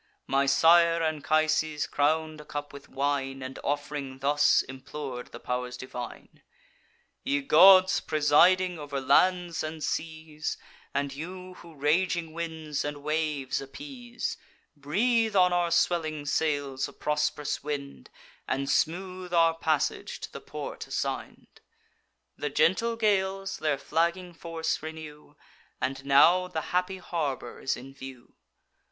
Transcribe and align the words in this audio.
My 0.25 0.47
sire 0.47 1.03
Anchises 1.03 1.85
crown'd 1.85 2.41
a 2.41 2.45
cup 2.45 2.73
with 2.73 2.89
wine, 2.89 3.43
And, 3.43 3.59
off'ring, 3.63 4.17
thus 4.17 4.63
implor'd 4.67 5.31
the 5.31 5.39
pow'rs 5.39 5.77
divine: 5.77 6.41
'Ye 7.23 7.41
gods, 7.41 7.99
presiding 7.99 8.79
over 8.79 8.99
lands 8.99 9.63
and 9.63 9.83
seas, 9.83 10.57
And 10.91 11.13
you 11.13 11.53
who 11.53 11.75
raging 11.75 12.33
winds 12.33 12.83
and 12.83 13.03
waves 13.03 13.61
appease, 13.61 14.37
Breathe 14.75 15.35
on 15.35 15.53
our 15.53 15.69
swelling 15.69 16.25
sails 16.25 16.87
a 16.89 16.93
prosp'rous 16.93 17.61
wind, 17.63 18.09
And 18.47 18.71
smooth 18.71 19.35
our 19.35 19.53
passage 19.55 20.19
to 20.21 20.31
the 20.31 20.41
port 20.41 20.87
assign'd!' 20.87 21.61
The 22.37 22.49
gentle 22.49 22.95
gales 22.95 23.59
their 23.59 23.77
flagging 23.77 24.33
force 24.33 24.81
renew, 24.81 25.35
And 25.79 26.03
now 26.03 26.47
the 26.47 26.61
happy 26.73 26.97
harbour 26.97 27.59
is 27.59 27.77
in 27.77 27.93
view. 27.93 28.33